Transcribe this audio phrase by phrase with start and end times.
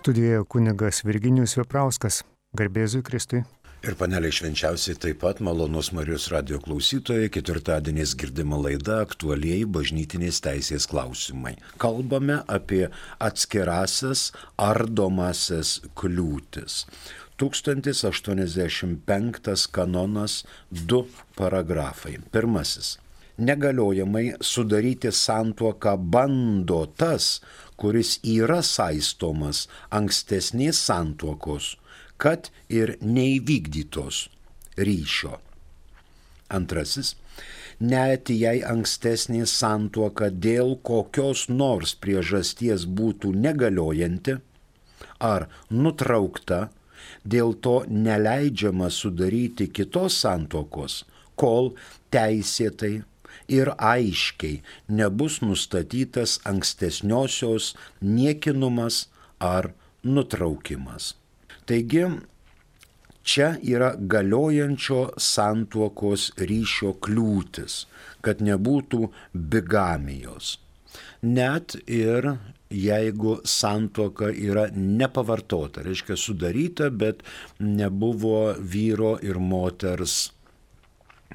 [0.00, 2.22] Studijoje kunigas Virginijus Veprauskas,
[2.56, 3.42] garbėzui Kristui.
[3.84, 10.88] Ir paneliai švenčiausiai taip pat malonus Marijos radio klausytojai, ketvirtadieniais girdima laida aktualiai bažnytinės teisės
[10.88, 11.60] klausimai.
[11.84, 12.88] Kalbame apie
[13.20, 16.88] atskirasias ardomasias kliūtis.
[17.44, 21.04] 1085 kanonas, du
[21.36, 22.16] paragrafai.
[22.32, 22.96] Pirmasis.
[23.40, 27.38] Negaliojamai sudaryti santuoką bando tas,
[27.80, 29.64] kuris yra saistomas
[29.96, 31.74] ankstesnės santuokos
[32.20, 34.26] kad ir neįvykdytos
[34.78, 35.38] ryšio.
[36.52, 37.14] Antrasis,
[37.80, 44.36] net jei ankstesnė santuoka dėl kokios nors priežasties būtų negaliojanti
[45.30, 46.60] ar nutraukta,
[47.24, 51.04] dėl to neleidžiama sudaryti kitos santuokos,
[51.40, 51.72] kol
[52.12, 52.98] teisėtai
[53.58, 54.60] ir aiškiai
[55.00, 59.08] nebus nustatytas ankstesniosios niekinumas
[59.40, 59.72] ar
[60.04, 61.14] nutraukimas.
[61.66, 62.04] Taigi,
[63.22, 67.84] čia yra galiojančio santuokos ryšio kliūtis,
[68.24, 70.56] kad nebūtų bigamijos.
[71.22, 72.32] Net ir
[72.70, 77.22] jeigu santuoka yra nepavartota, reiškia sudaryta, bet
[77.60, 80.30] nebuvo vyro ir moters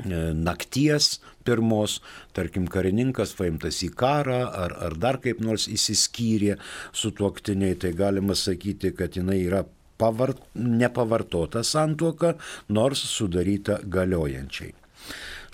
[0.03, 2.01] nakties pirmos,
[2.35, 6.57] tarkim, karininkas paimtas į karą ar, ar dar kaip nors įsiskyrė
[6.91, 9.63] su tuoktiniai, tai galima sakyti, kad jinai yra
[9.97, 12.35] pavart, nepavartota santuoka,
[12.67, 14.73] nors sudaryta galiojančiai.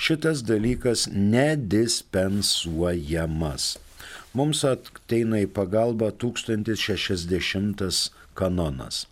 [0.01, 3.77] Šitas dalykas nedispensuojamas.
[4.33, 9.05] Mums ateina į pagalbą 1060 kanonas.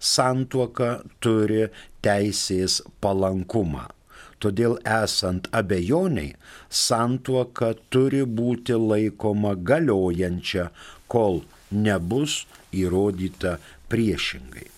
[0.00, 1.68] Santuoka turi
[2.00, 3.99] teisės palankumą.
[4.40, 6.32] Todėl esant abejoniai,
[6.72, 10.70] santuoka turi būti laikoma galiojančia,
[11.12, 13.58] kol nebus įrodyta
[13.92, 14.68] priešingai.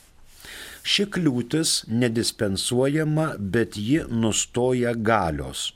[0.83, 5.71] Ši kliūtis nedispensuojama, bet ji nustoja galios,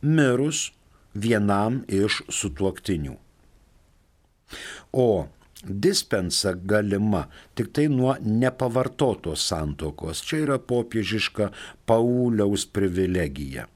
[0.00, 0.70] mirus
[1.12, 3.18] vienam iš sutuoktinių.
[4.96, 5.28] O
[5.64, 10.22] dispensa galima tik tai nuo nepavartotos santokos.
[10.22, 11.50] Čia yra popiežiška
[11.86, 13.66] Pauliaus privilegija.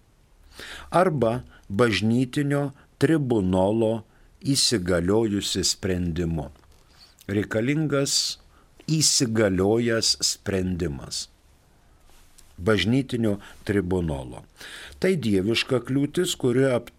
[0.91, 2.71] Arba bažnytinio
[3.03, 4.05] tribunolo
[4.43, 6.51] įsigaliojusi sprendimu.
[7.31, 8.39] Reikalingas
[8.91, 11.29] įsigaliojęs sprendimas
[12.63, 14.45] bažnytinio tribunolo.
[15.03, 16.93] Tai dieviška kliūtis, kuri, ap,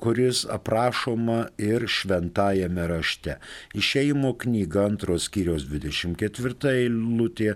[0.00, 3.34] kuris aprašoma ir šventajame rašte.
[3.76, 7.50] Išeimo knyga antros skyrios 24 eilutė,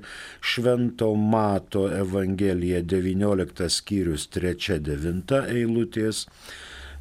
[0.44, 6.26] Švento Mato Evangelija 19 skyrius 3-9 eilutės.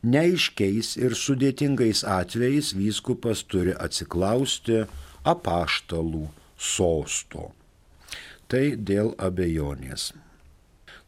[0.06, 4.84] Neiškiais ir sudėtingais atvejais vyskupas turi atsiklausti
[5.26, 7.50] apaštalų sosto.
[8.46, 10.12] Tai dėl abejonės.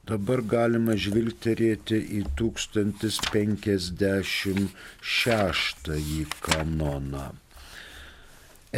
[0.08, 4.72] Dabar galima žvilgterėti į 1056
[6.46, 7.26] kanoną.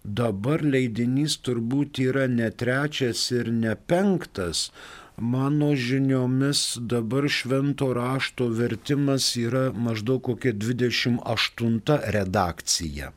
[0.05, 4.71] dabar leidinys turbūt yra ne trečias ir ne penktas.
[5.17, 13.13] Mano žiniomis dabar švento rašto vertimas yra maždaug kokia 28 redakcija.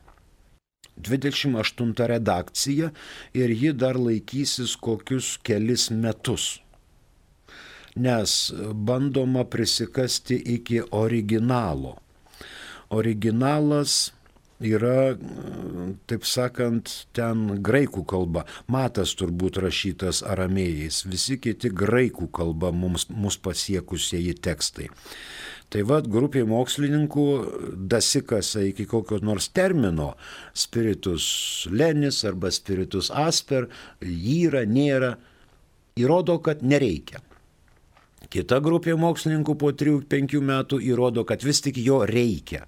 [1.04, 2.90] 28 redakcija
[3.34, 6.58] ir ji dar laikysis kokius kelis metus.
[7.96, 11.96] Nes bandoma prisikasti iki originalo.
[12.90, 14.12] Originalas
[14.60, 15.14] yra,
[16.10, 18.44] taip sakant, ten graikų kalba.
[18.70, 24.88] Matas turbūt rašytas aramėjais, visi kiti graikų kalba mums, mus pasiekusieji tekstai.
[25.68, 27.24] Tai vad grupė mokslininkų
[27.92, 30.14] dasikasa iki kokio nors termino
[30.56, 31.26] spiritus
[31.68, 33.68] lenis arba spiritus asper,
[34.00, 35.12] yra, nėra,
[36.00, 37.20] įrodo, kad nereikia.
[38.32, 42.64] Kita grupė mokslininkų po 3-5 metų įrodo, kad vis tik jo reikia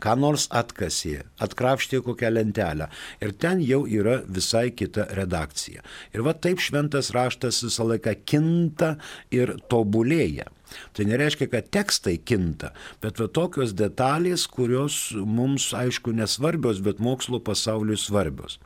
[0.00, 2.88] ką nors atkasė, atkrapštė kokią lentelę.
[3.20, 5.84] Ir ten jau yra visai kita redakcija.
[6.14, 8.94] Ir va taip šventas raštas visą laiką kinta
[9.34, 10.48] ir tobulėja.
[10.96, 12.72] Tai nereiškia, kad tekstai kinta,
[13.02, 18.58] bet va tokios detalės, kurios mums aišku nesvarbios, bet mokslo pasauliui svarbios.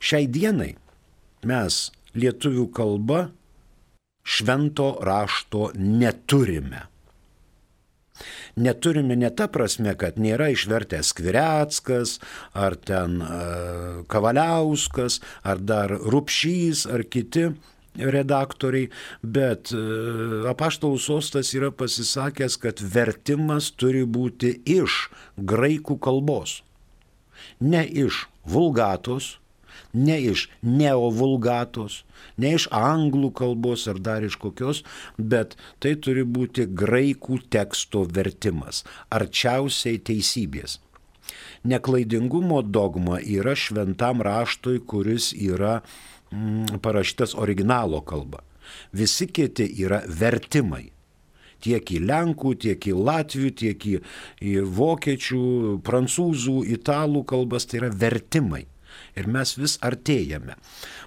[0.00, 0.74] Šiai dienai
[1.46, 1.82] mes
[2.16, 3.28] lietuvių kalba
[4.26, 6.90] švento rašto neturime
[8.56, 12.18] neturime ne ta prasme, kad nėra išvertęs Kvireckas,
[12.52, 17.50] ar ten uh, Kavaliauskas, ar dar Rupšys, ar kiti
[18.14, 18.90] redaktoriai,
[19.22, 25.06] bet uh, apaštalų sostas yra pasisakęs, kad vertimas turi būti iš
[25.36, 26.60] graikų kalbos,
[27.60, 29.36] ne iš vulgatos,
[29.92, 32.02] ne iš neovulgatos,
[32.36, 34.82] ne iš anglų kalbos ar dar iš kokios,
[35.18, 40.78] bet tai turi būti graikų teksto vertimas, arčiausiai teisybės.
[41.64, 45.80] Neklaidingumo dogma yra šventam raštui, kuris yra
[46.82, 48.44] parašytas originalo kalba.
[48.92, 50.86] Visi kiti yra vertimai
[51.60, 53.96] tiek į lenkų, tiek į latvių, tiek į,
[54.40, 55.42] į vokiečių,
[55.84, 58.64] prancūzų, italų kalbas, tai yra vertimai
[59.18, 60.56] ir mes vis artėjame.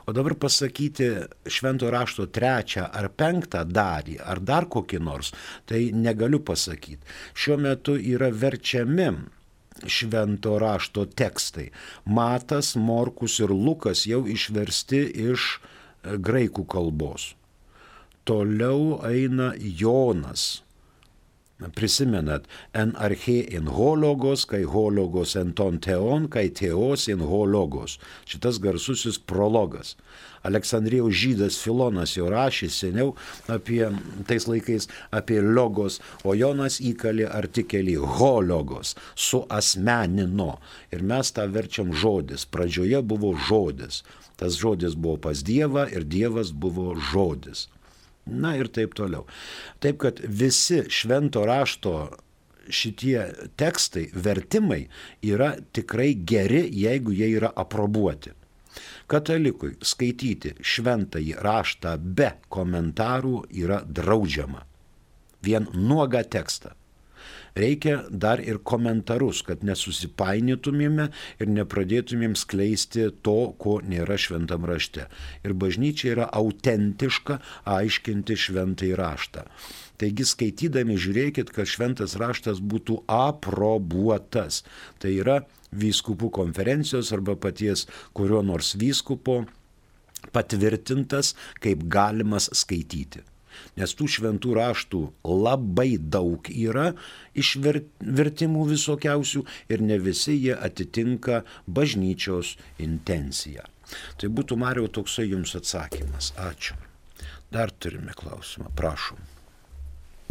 [0.08, 1.10] O dabar pasakyti
[1.52, 5.34] švento rašto trečią ar penktą dalį, ar dar kokį nors,
[5.70, 7.02] tai negaliu pasakyti.
[7.34, 9.10] Šiuo metu yra verčiami
[9.88, 11.70] švento rašto tekstai.
[12.06, 17.34] Matas, Morkus ir Lukas jau išversti iš e, graikų kalbos.
[18.24, 20.64] Toliau eina Jonas
[21.72, 28.00] Prisimenat, en arche in hologos, kai hologos en ton teon, kai teos in hologos.
[28.28, 29.96] Šitas garsusis prologas.
[30.44, 33.14] Aleksandrijos žydas Filonas jau rašė seniau
[33.52, 33.86] apie
[34.28, 40.58] tais laikais apie logos, o Jonas įkalė artikelį hologos su asmenino.
[40.92, 42.44] Ir mes tą verčiam žodis.
[42.44, 44.04] Pradžioje buvo žodis.
[44.36, 47.70] Tas žodis buvo pas Dievą ir Dievas buvo žodis.
[48.26, 49.26] Na ir taip toliau.
[49.84, 51.96] Taip kad visi švento rašto
[52.70, 53.26] šitie
[53.60, 54.86] tekstai, vertimai
[55.28, 58.32] yra tikrai geri, jeigu jie yra aprobuoti.
[59.12, 64.64] Katalikui skaityti šventąjį raštą be komentarų yra draudžiama.
[65.44, 66.72] Vien nuoga tekstą.
[67.58, 75.08] Reikia dar ir komentarus, kad nesusipainėtumėme ir nepradėtumėm skleisti to, ko nėra šventam rašte.
[75.46, 77.40] Ir bažnyčia yra autentiška
[77.78, 79.48] aiškinti šventąjį raštą.
[80.02, 84.64] Taigi skaitydami žiūrėkit, kad šventas raštas būtų aprobuotas.
[85.00, 85.44] Tai yra
[85.74, 87.86] vyskupų konferencijos arba paties
[88.18, 89.44] kurio nors vyskupo
[90.34, 91.34] patvirtintas
[91.64, 93.24] kaip galimas skaityti.
[93.80, 96.92] Nes tų šventų raštų labai daug yra
[97.34, 99.44] iš vertimų visokiausių
[99.74, 103.68] ir ne visi jie atitinka bažnyčios intenciją.
[104.18, 106.32] Tai būtų Mario toksai jums atsakymas.
[106.40, 106.80] Ačiū.
[107.54, 108.72] Dar turime klausimą.
[108.76, 109.20] Prašom.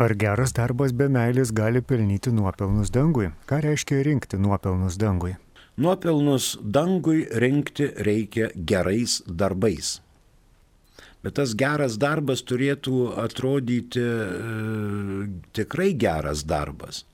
[0.03, 3.29] Ar geras darbas be meilės gali pelnyti nuopelnus dangui?
[3.47, 5.37] Ką reiškia rinkti nuopelnus dangui?
[5.77, 10.01] Nuopelnus dangui rinkti reikia gerais darbais.
[11.23, 17.05] Bet tas geras darbas turėtų atrodyti e, tikrai geras darbas.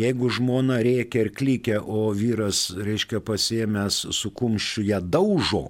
[0.00, 5.66] Jeigu žmona reikia ir klykia, o vyras, reiškia, pasiemęs su kumščiu ją daužo,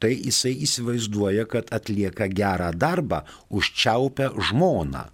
[0.00, 3.22] tai jisai įsivaizduoja, kad atlieka gerą darbą,
[3.52, 5.04] užčiaupia žmoną.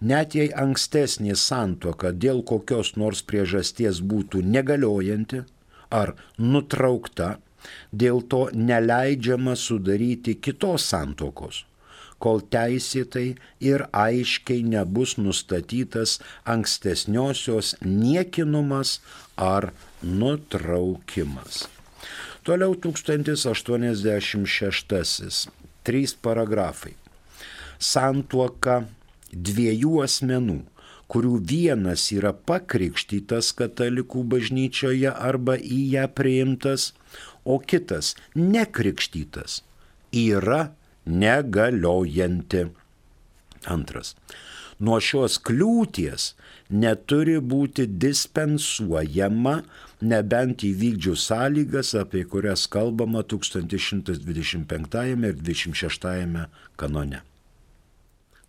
[0.00, 5.42] Net jei ankstesnė santuoka dėl kokios nors priežasties būtų negaliojanti,
[5.90, 7.34] ar nutraukta,
[7.92, 11.64] dėl to neleidžiama sudaryti kitos santokos,
[12.22, 13.28] kol teisėtai
[13.64, 16.10] ir aiškiai nebus nustatytas
[16.54, 18.90] ankstesniosios niekinumas
[19.36, 19.72] ar
[20.02, 21.68] nutraukimas.
[22.44, 25.48] Toliau 1086.
[25.84, 26.94] Trys paragrafai.
[27.80, 28.84] Santuoka
[29.32, 30.60] dviejų asmenų
[31.10, 36.92] kurių vienas yra pakrikštytas katalikų bažnyčioje arba į ją priimtas,
[37.44, 39.62] o kitas nekrikštytas,
[40.14, 40.70] yra
[41.06, 42.66] negaliojanti.
[43.68, 44.14] Antras.
[44.80, 46.30] Nuo šios kliūties
[46.72, 49.58] neturi būti dispensuojama,
[50.00, 56.46] nebent įvykdžius sąlygas, apie kurias kalbama 1125 ir 26
[56.80, 57.20] kanone.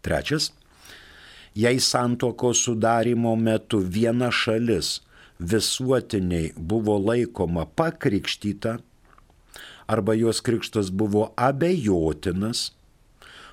[0.02, 0.54] Trečias
[1.56, 5.02] jei santokos sudarimo metu viena šalis
[5.40, 8.78] visuotiniai buvo laikoma pakrikštyta
[9.92, 12.72] arba jos krikštas buvo abejotinas,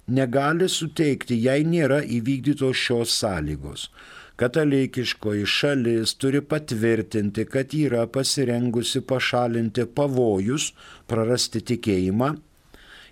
[0.10, 3.90] Negali suteikti, jei nėra įvykdytos šios sąlygos.
[4.40, 10.72] Katalikiškoji šalis turi patvirtinti, kad yra pasirengusi pašalinti pavojus,
[11.12, 12.32] prarasti tikėjimą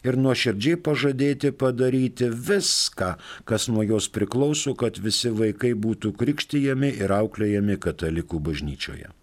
[0.08, 3.14] ir nuoširdžiai pažadėti padaryti viską,
[3.50, 9.17] kas nuo jos priklauso, kad visi vaikai būtų krikštyjami ir auklėjami katalikų bažnyčioje.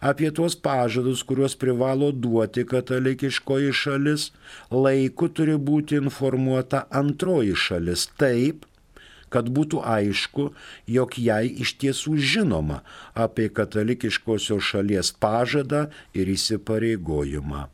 [0.00, 4.30] Apie tuos pažadus, kuriuos privalo duoti katalikiškoji šalis,
[4.70, 8.64] laiku turi būti informuota antroji šalis taip,
[9.28, 10.48] kad būtų aišku,
[10.88, 12.80] jog jai iš tiesų žinoma
[13.14, 17.66] apie katalikiškosios šalies pažadą ir įsipareigojimą.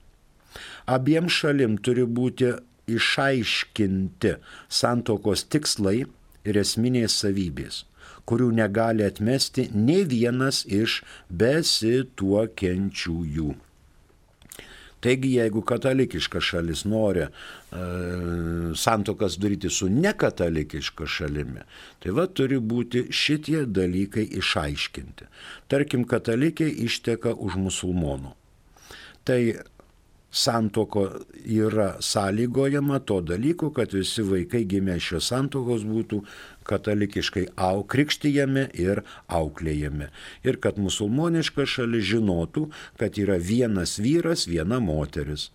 [0.86, 2.52] Abiem šalim turi būti
[2.90, 4.34] išaiškinti
[4.68, 6.04] santokos tikslai
[6.44, 7.84] ir esminės savybės
[8.28, 13.54] kurių negali atmesti ne vienas iš besituokiančiųjų.
[15.04, 17.28] Taigi, jeigu katalikiška šalis nori e,
[18.80, 21.60] santokas daryti su nekatalikiška šalimi,
[22.00, 25.24] tai va turi būti šitie dalykai išaiškinti.
[25.68, 28.32] Tarkim, katalikė išteka už musulmonų.
[29.28, 29.40] Tai
[30.34, 31.04] santoko
[31.46, 36.20] yra sąlygojama to dalyko, kad visi vaikai gimę šios santokos būtų
[36.66, 40.10] katalikiškai au, krikštyjami ir auklėjami.
[40.42, 42.66] Ir kad musulmoniška šalis žinotų,
[42.98, 45.52] kad yra vienas vyras, viena moteris.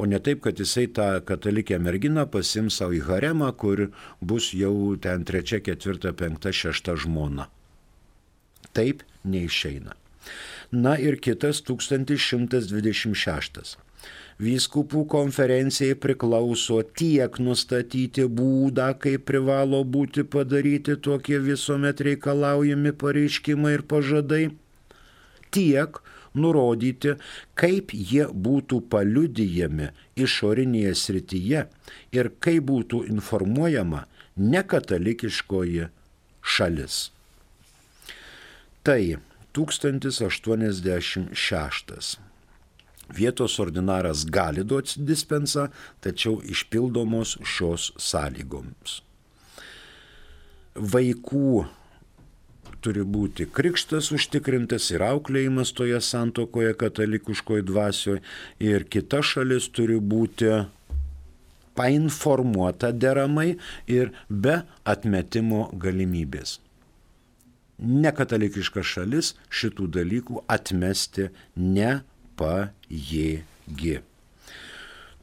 [0.00, 3.90] O ne taip, kad jisai tą katalikę merginą pasims savo į haremą, kur
[4.20, 7.50] bus jau ten trečia, ketvirta, penkta, šešta žmona.
[8.74, 9.99] Taip neišeina.
[10.72, 13.78] Na ir kitas 1126.
[14.40, 23.82] Vyskupų konferencijai priklauso tiek nustatyti būdą, kaip privalo būti padaryti tokie visuomet reikalaujami pareiškimai ir
[23.90, 24.44] pažadai,
[25.52, 26.00] tiek
[26.34, 27.16] nurodyti,
[27.58, 31.66] kaip jie būtų paliudijami išorinėje srityje
[32.16, 34.06] ir kaip būtų informuojama
[34.38, 35.90] nekatalikiškoji
[36.40, 37.10] šalis.
[38.86, 39.02] Tai
[39.56, 42.18] 1086.
[43.10, 45.68] Vietos ordinaras gali duoti dispensą,
[46.00, 49.02] tačiau išpildomos šios sąlygoms.
[50.78, 51.66] Vaikų
[52.80, 58.22] turi būti krikštas užtikrintas ir auklėjimas toje santokoje katalikiškoje dvasioje
[58.62, 60.54] ir kita šalis turi būti
[61.74, 63.58] painformuota deramai
[63.90, 64.62] ir be
[64.94, 66.60] atmetimo galimybės
[67.80, 73.40] nekatalikiška šalis šitų dalykų atmesti nepajėgi.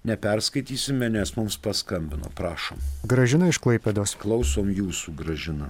[0.03, 2.81] Neperskaitysime, nes mums paskambino, prašom.
[3.07, 4.17] Gražina iš Klaipėdos.
[4.19, 5.69] Klausom jūsų, Gražina.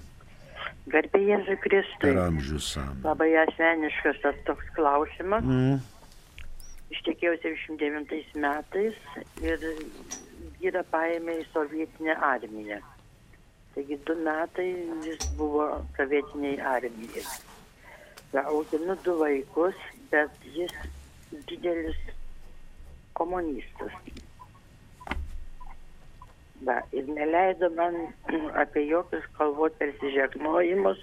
[0.88, 2.06] Garbė Jėzui Kristui.
[2.06, 2.96] Per amžius sam.
[3.04, 5.44] Labai asmeniškas tas toks klausimas.
[5.44, 5.82] Mm.
[6.96, 8.96] Ištekėjau 79 metais
[9.44, 9.68] ir
[10.62, 12.78] vyrą paėmė į sovietinę armiją.
[13.74, 14.68] Taigi du metai
[15.06, 17.24] jis buvo sovietiniai armijai.
[18.42, 19.78] Auginu du vaikus,
[20.12, 20.74] bet jis
[21.48, 21.98] didelis
[23.18, 23.96] komunistas.
[26.66, 27.98] Va, ir neleido man
[28.62, 31.00] apie jokius kalbos persižegnojimus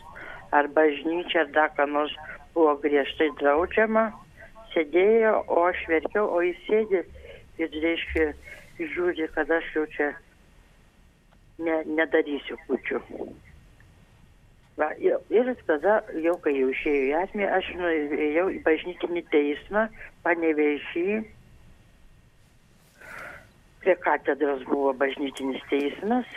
[0.55, 2.15] ar bažnyčią ar dar ką nors
[2.53, 4.09] buvo griežtai draudžiama.
[4.73, 7.01] Sėdėjo, o aš verkiau, o jis sėdė
[7.57, 8.29] ir, reiškia,
[8.79, 10.09] žiūri, kad aš jau čia
[11.59, 13.01] ne, nedarysiu kučių.
[14.79, 19.89] Va, ir, ir tada, jau kai jau išėjau į esmę, aš nuėjau į bažnytinį teismą,
[20.23, 21.19] panevežį.
[23.83, 26.31] Prie katedros buvo bažnytinis teismas.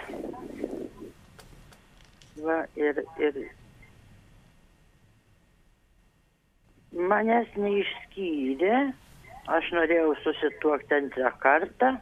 [2.43, 3.39] Va, ir, ir
[6.93, 8.79] manęs neišskyrė,
[9.55, 11.95] aš norėjau susituokti antrą kartą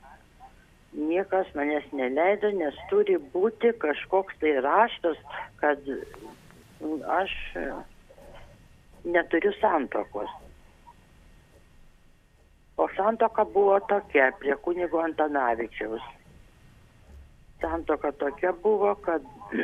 [0.93, 5.19] niekas manęs neleido, nes turi būti kažkoks tai raštas,
[5.63, 5.79] kad
[7.21, 7.33] aš
[9.05, 10.31] neturiu santokos.
[12.81, 16.03] O santoka buvo tokia prie kunigo Antanavičiaus.
[17.61, 19.23] Santoka tokia buvo, kad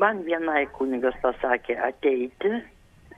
[0.00, 2.50] man vienai kunigas pasakė ateiti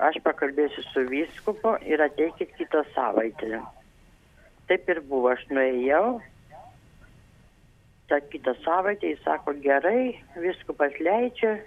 [0.00, 3.61] aš pakalbėsiu su vyskupu ir ateikit kitą savaitę.
[4.68, 6.20] Taip ir buvo, aš nuėjau.
[8.09, 11.59] Ta kitą savaitę jis sako, gerai, viskupas leidžia.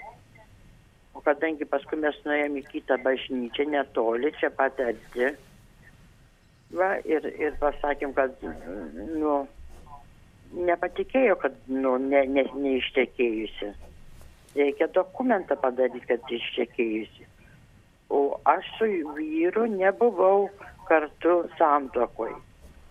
[1.15, 5.29] O kadangi paskui mes nuėjome į kitą bažnyčią, netoli, čia pat arti.
[6.75, 8.33] Va, ir, ir pasakėm, kad,
[9.15, 9.45] nu,
[10.65, 13.71] nepatikėjo, kad, nu, ne, ne, neištekėjusi.
[14.55, 17.29] Reikia dokumentą padaryti, kad ištekėjusi
[18.09, 20.49] o aš su vyru nebuvau
[20.87, 22.33] kartu santokoj.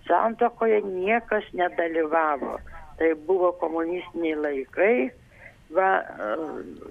[0.06, 2.58] Santokoje niekas nedalyvavo.
[2.98, 4.96] Tai buvo komunistiniai laikai.
[5.74, 5.90] Va,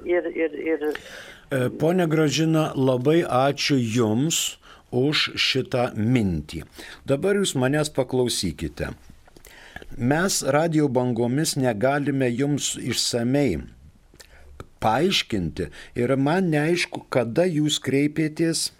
[0.03, 0.81] ir, ir, ir...
[1.51, 4.57] E, pone Gražina, labai ačiū Jums
[4.91, 6.63] už šitą mintį.
[7.07, 8.91] Dabar Jūs manęs paklausykite.
[9.97, 13.61] Mes radio bangomis negalime Jums išsamei
[14.83, 15.69] paaiškinti
[15.99, 18.71] ir man neaišku, kada jūs kreipėtės,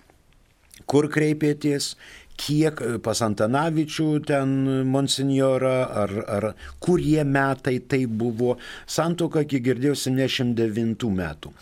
[0.89, 1.94] kur kreipėtės,
[2.39, 4.54] kiek pas Antanavičių ten
[4.89, 6.48] monsinjorą, ar, ar
[6.84, 8.58] kurie metai tai buvo.
[8.89, 11.54] Santoka, kiek girdėjau, 79 metų.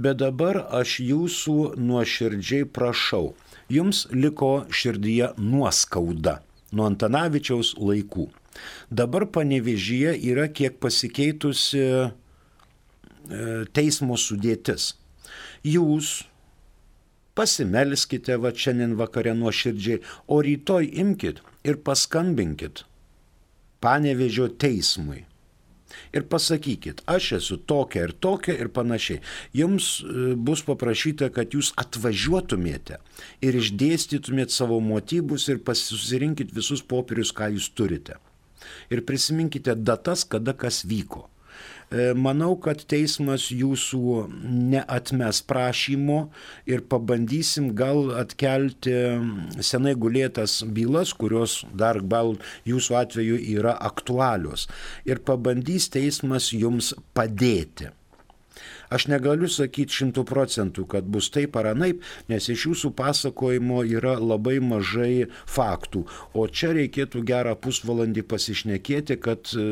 [0.00, 3.34] Bet dabar aš jūsų nuoširdžiai prašau.
[3.72, 6.40] Jums liko širdyje nuoskauda
[6.74, 8.28] nuo Antanavičiaus laikų.
[8.90, 12.10] Dabar panevežyje yra kiek pasikeitusi E,
[13.76, 14.92] teismo sudėtis.
[15.64, 16.22] Jūs
[17.34, 22.84] pasimelskite va šiandien vakare nuoširdžiai, o rytoj imkite ir paskambinkit
[23.84, 25.24] panevežio teismui.
[26.14, 29.20] Ir pasakykit, aš esu tokia ir tokia ir panašiai.
[29.54, 32.98] Jums e, bus paprašyta, kad jūs atvažiuotumėte
[33.44, 38.18] ir išdėstytumėt savo motyvus ir susirinkit visus popierius, ką jūs turite.
[38.90, 41.28] Ir prisiminkite datas, kada kas vyko.
[41.94, 44.24] E, manau, kad teismas jūsų
[44.72, 46.18] neatmes prašymo
[46.66, 48.94] ir pabandysim gal atkelti
[49.62, 52.34] senai gulėtas bylas, kurios dar gal
[52.66, 54.66] jūsų atveju yra aktualios.
[55.06, 57.92] Ir pabandys teismas jums padėti.
[58.92, 64.16] Aš negaliu sakyti šimtų procentų, kad bus taip ar anaip, nes iš jūsų pasakojimo yra
[64.20, 66.04] labai mažai faktų.
[66.34, 69.64] O čia reikėtų gerą pusvalandį pasišnekėti, kad e,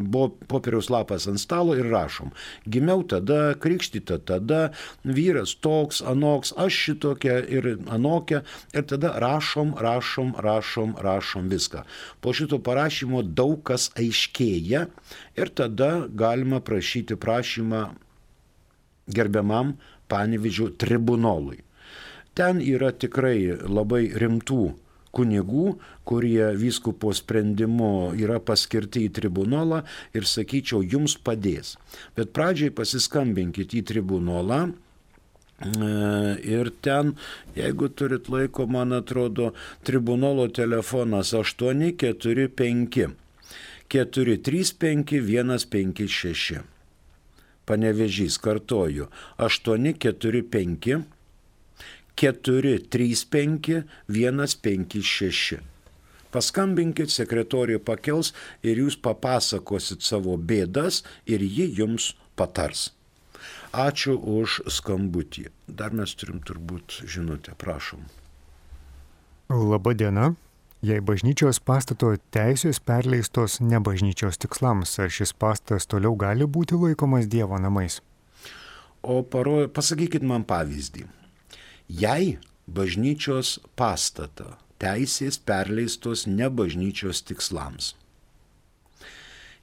[0.00, 2.34] buvo popieriaus lapas ant stalo ir rašom.
[2.70, 4.62] Gimiau tada, krikštyta tada,
[5.04, 8.42] vyras toks, anoks, aš šitokia ir anokia.
[8.76, 11.84] Ir tada rašom, rašom, rašom, rašom viską.
[12.20, 14.86] Po šito parašymo daug kas aiškėja
[15.40, 17.88] ir tada galima prašyti prašymą
[19.14, 19.74] gerbiamam
[20.10, 21.60] Panevidžio tribunolui.
[22.34, 24.62] Ten yra tikrai labai rimtų
[25.14, 25.64] kunigų,
[26.06, 29.82] kurie vyskupo sprendimu yra paskirti į tribunolą
[30.16, 31.76] ir sakyčiau, jums padės.
[32.16, 34.60] Bet pradžiai pasiskambinkit į tribunolą.
[35.60, 35.90] E,
[36.46, 37.14] ir ten,
[37.58, 39.50] jeigu turit laiko, man atrodo,
[39.84, 43.10] tribunolo telefonas 845
[43.90, 46.79] 435 156
[47.70, 49.06] panevežys, kartoju,
[49.38, 51.00] 845
[52.20, 55.60] 435 156.
[56.30, 62.90] Paskambinkit, sekretoriui pakels ir jūs papasakosit savo bėdas ir ji jums patars.
[63.70, 65.48] Ačiū už skambutį.
[65.66, 68.02] Dar mes turim turbūt žinutę, prašom.
[69.50, 70.34] Labą dieną.
[70.80, 77.26] Jei bažnyčios pastato teisės perleistos ne bažnyčios tikslams, ar šis pastatas toliau gali būti laikomas
[77.28, 77.98] Dievo namais?
[79.04, 81.04] O paro, pasakykit man pavyzdį.
[82.00, 87.92] Jei bažnyčios pastato teisės perleistos ne bažnyčios tikslams.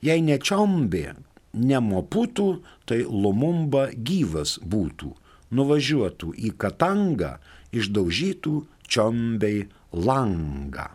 [0.05, 1.15] Jei nečiombė,
[1.57, 2.47] nemoputų,
[2.85, 5.09] tai Lumumba gyvas būtų,
[5.49, 7.39] nuvažiuotų į Katangą,
[7.73, 8.53] išdaužytų
[8.85, 9.65] čiombiai
[9.97, 10.91] langą.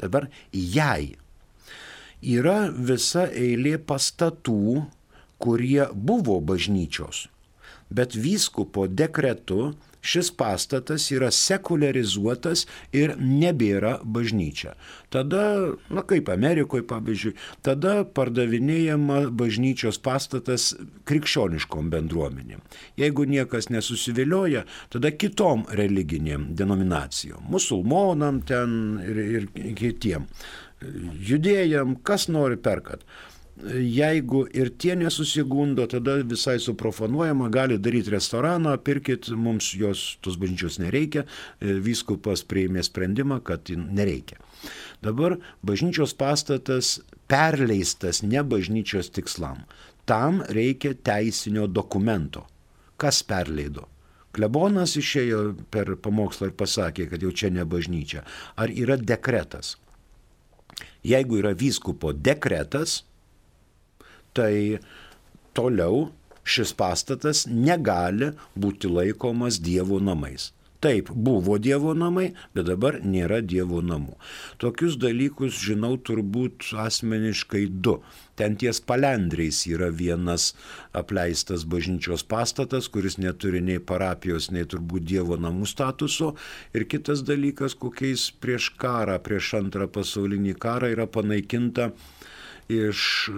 [0.00, 1.16] Dabar jei
[2.20, 4.86] yra visa eilė pastatų,
[5.40, 7.26] kurie buvo bažnyčios,
[7.88, 14.74] bet vyskupo dekretu šis pastatas yra sekularizuotas ir nebėra bažnyčia.
[15.10, 17.34] Tada, na kaip Amerikoje pavyzdžiui,
[17.66, 20.70] tada pardavinėjama bažnyčios pastatas
[21.08, 22.62] krikščioniškom bendruomenėm.
[23.00, 28.72] Jeigu niekas nesusivilioja, tada kitom religinėm denominacijom, musulmonam ten
[29.04, 29.20] ir,
[29.56, 30.28] ir kitiem,
[31.30, 33.04] judėjam, kas nori perkat
[33.68, 40.80] jeigu ir tie nesusigundo, tada visai suprofanuojama, gali daryti restoraną, pirkit, mums jos tos bažnyčios
[40.82, 41.26] nereikia,
[41.60, 44.40] e, vyskupas priėmė sprendimą, kad nereikia.
[45.02, 49.64] Dabar bažnyčios pastatas perleistas ne bažnyčios tikslam.
[50.04, 52.46] Tam reikia teisinio dokumento.
[53.00, 53.86] Kas perleido?
[54.32, 55.40] Klebonas išėjo
[55.74, 58.22] per pamokslą ir pasakė, kad jau čia ne bažnyčia.
[58.56, 59.76] Ar yra dekretas?
[61.02, 63.00] Jeigu yra vyskupo dekretas,
[64.36, 64.78] tai
[65.56, 66.08] toliau
[66.44, 70.50] šis pastatas negali būti laikomas Dievo namais.
[70.80, 74.14] Taip, buvo Dievo namai, bet dabar nėra Dievo namų.
[74.62, 77.98] Tokius dalykus žinau turbūt asmeniškai du.
[78.40, 80.54] Ten ties palendriais yra vienas
[80.96, 86.32] apleistas bažnyčios pastatas, kuris neturi nei parapijos, nei turbūt Dievo namų statuso.
[86.72, 91.90] Ir kitas dalykas, kokiais prieš karą, prieš antrą pasaulinį karą yra panaikinta
[92.70, 93.34] iš e,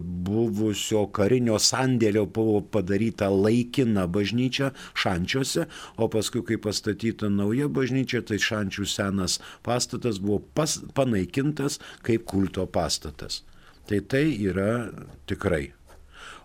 [0.00, 5.66] buvusio karinio sandėlio buvo padaryta laikina bažnyčia šančiuose,
[6.00, 12.66] o paskui, kai pastatyta nauja bažnyčia, tai šančių senas pastatas buvo pas, panaikintas kaip kulto
[12.66, 13.42] pastatas.
[13.88, 14.90] Tai tai yra
[15.28, 15.70] tikrai.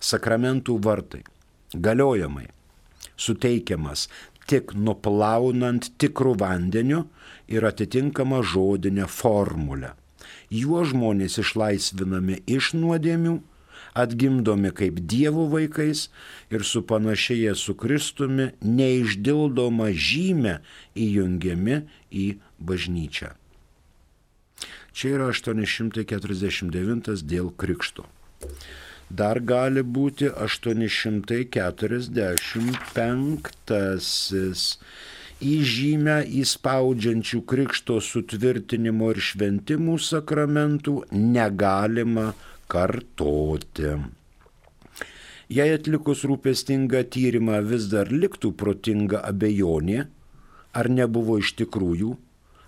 [0.00, 1.22] sakramentų vartai,
[1.74, 2.48] galiojamai,
[3.16, 4.08] suteikiamas
[4.46, 7.04] tik nuplaunant tikrų vandeniu
[7.50, 9.94] ir atitinkama žodinė formulė.
[10.50, 13.40] Juo žmonės išlaisvinami iš nuodėmių,
[13.96, 16.06] atgimdomi kaip dievų vaikais
[16.52, 20.58] ir supanašėję su Kristumi neišdildoma žymė
[21.06, 21.80] įjungiami
[22.12, 22.26] į
[22.58, 23.32] bažnyčią.
[24.96, 28.08] Čia yra 849 dėl krikšto.
[29.12, 31.28] Dar gali būti 845
[35.36, 42.32] į žymę įspaudžiančių krikšto sutvirtinimo ir šventimų sakramentų negalima
[42.72, 44.00] kartoti.
[45.52, 50.08] Jei atlikus rūpestingą tyrimą vis dar liktų protinga abejonė,
[50.72, 52.16] ar nebuvo iš tikrųjų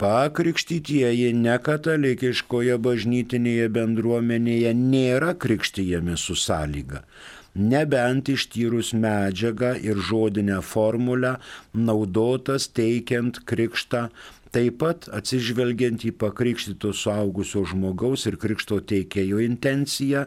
[0.01, 7.03] Pakrikštytieji nekatalikiškoje bažnytinėje bendruomenėje nėra krikštyjami su sąlyga,
[7.55, 11.35] nebent ištyrus medžiagą ir žodinę formulę
[11.75, 14.07] naudotas teikiant krikštą,
[14.57, 20.25] taip pat atsižvelgiant į pakrikštyto suaugusio žmogaus ir krikšto teikėjo intenciją,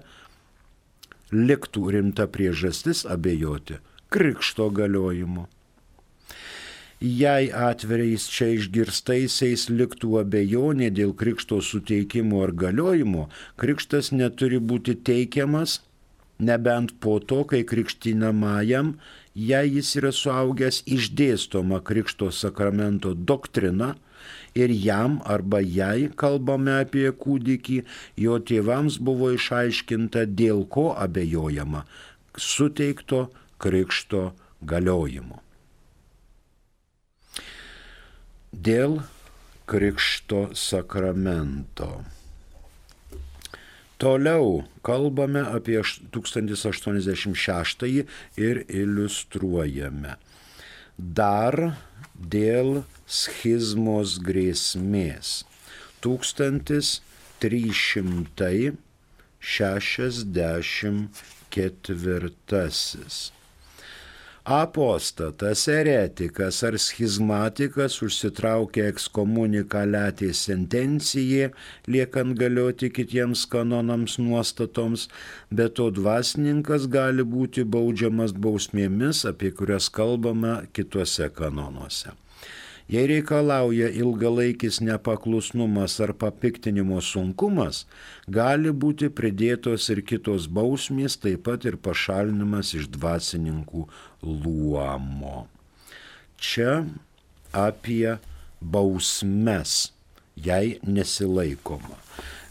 [1.34, 3.80] liktų rimta priežastis abejoti
[4.14, 5.48] krikšto galiojimu.
[7.04, 13.26] Jei atveriais čia išgirstaisiais liktų abejonė dėl krikšto suteikimo ar galiojimo,
[13.60, 15.82] krikštas neturi būti teikiamas,
[16.40, 18.94] nebent po to, kai krikštinamajam,
[19.36, 23.96] jei jis yra suaugęs, išdėstoma krikšto sakramento doktrina,
[24.56, 27.84] ir jam arba jai kalbame apie kūdikį,
[28.18, 31.86] jo tėvams buvo išaiškinta, dėl ko abejojama-
[32.52, 35.44] suteikto krikšto galiojimu.
[38.54, 39.02] dėl
[39.66, 42.04] Krikšto sakramento.
[43.98, 45.80] Toliau kalbame apie
[46.12, 48.06] 1086
[48.38, 50.18] ir iliustruojame.
[51.00, 51.78] Dar
[52.16, 55.46] dėl schizmos grėsmės.
[56.02, 58.78] 1364.
[64.44, 71.54] Apostatas, eretikas ar schizmatikas užsitraukia ekskomuniką letė sentencijai,
[71.88, 75.08] liekant galioti kitiems kanonams nuostatoms,
[75.48, 82.12] bet to dvasininkas gali būti baudžiamas bausmėmis, apie kurias kalbama kituose kanonuose.
[82.92, 87.86] Jei reikalauja ilgalaikis nepaklusnumas ar papiktinimo sunkumas,
[88.28, 93.88] gali būti pridėtos ir kitos bausmės, taip pat ir pašalinimas iš dvasininkų
[94.24, 95.48] luomo.
[96.38, 96.86] Čia
[97.54, 98.18] apie
[98.62, 99.92] bausmes,
[100.36, 101.98] jei nesilaikoma.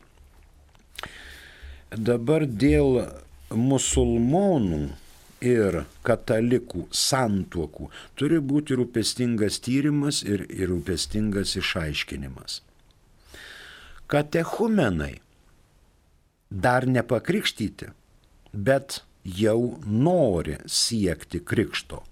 [1.91, 3.01] Dabar dėl
[3.51, 4.85] musulmonų
[5.45, 12.61] ir katalikų santuokų turi būti rūpestingas tyrimas ir, ir rūpestingas išaiškinimas.
[14.11, 15.15] Katechumenai
[16.49, 17.89] dar nepakrikštyti,
[18.53, 22.03] bet jau nori siekti krikšto.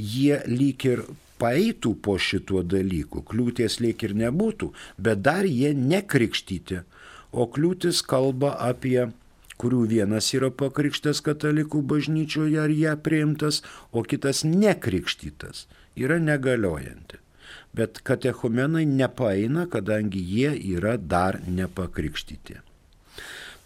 [0.00, 1.02] Jie lyg ir
[1.40, 6.84] paeitų po šituo dalyku, kliūties lyg ir nebūtų, bet dar jie nekrikštyti
[7.32, 9.08] o kliūtis kalba apie
[9.60, 13.60] kurių vienas yra pakrikštas katalikų bažnyčioje ar ją priimtas,
[13.92, 17.20] o kitas nekrikštytas, yra negaliojanti.
[17.76, 22.58] Bet katechumenai nepaeina, kadangi jie yra dar nepakrikštyti.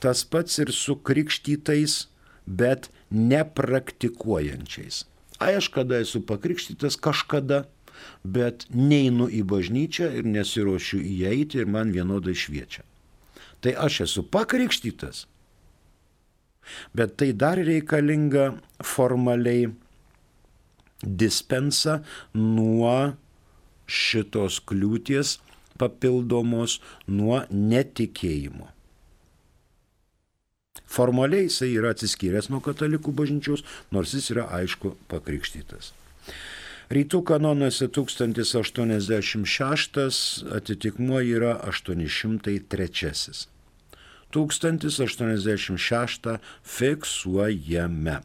[0.02, 2.08] Tas pats ir su krikštytais,
[2.44, 5.04] bet nepraktikuojančiais.
[5.40, 7.64] Ai, aš kada esu pakrikštytas kažkada,
[8.24, 12.84] bet neinu į bažnyčią ir nesiuošiu įeiti ir man vienodai šviečia
[13.64, 15.24] tai aš esu pakrikštytas.
[16.96, 19.72] Bet tai dar reikalinga formaliai
[21.04, 22.00] dispensa
[22.34, 23.14] nuo
[23.86, 25.38] šitos kliūties
[25.78, 28.68] papildomos nuo netikėjimo.
[30.94, 35.84] Formaliai jisai yra atsiskyręs nuo katalikų bažnyčios, nors jis yra aišku pakrikštytas.
[36.94, 43.53] Rytų kanonuose 1086 atitikmuo yra 803.
[44.34, 46.38] 1086
[46.76, 48.20] fiksuojame.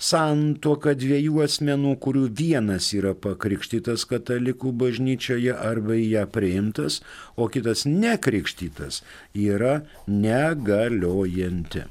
[0.00, 7.02] Santuoka dviejų asmenų, kurių vienas yra pakrikštytas katalikų bažnyčioje arba į ją priimtas,
[7.36, 9.02] o kitas nekrikštytas,
[9.36, 11.84] yra negaliojanti.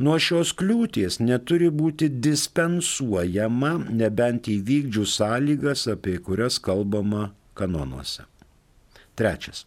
[0.00, 8.24] Nuo šios kliūties neturi būti dispensuojama, nebent įvykdžių sąlygas, apie kurias kalbama kanonuose.
[9.12, 9.66] Trečias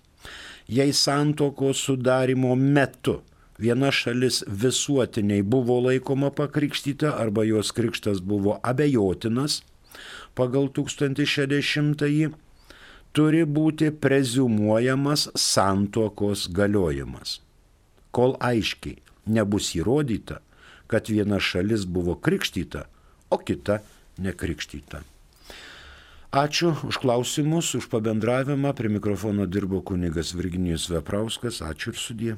[0.68, 3.22] jei santokos sudarimo metu
[3.60, 9.62] viena šalis visuotiniai buvo laikoma pakrikštyta arba jos krikštas buvo abejotinas
[10.36, 12.32] pagal 1060-ąjį,
[13.14, 17.40] turi būti prezumuojamas santokos galiojimas.
[18.14, 19.00] Kol aiškiai
[19.30, 20.42] nebus įrodyta,
[20.90, 22.86] kad viena šalis buvo krikštyta,
[23.30, 23.80] o kita
[24.22, 25.02] nekrikštyta.
[26.34, 28.74] Ačiū už klausimus, už pabendravimą.
[28.74, 31.62] Prie mikrofono dirbo kunigas Virginijus Veprauskas.
[31.62, 32.34] Ačiū ir sudie.